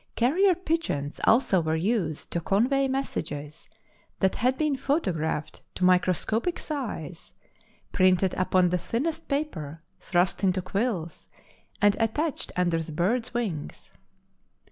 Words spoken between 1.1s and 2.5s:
also were used to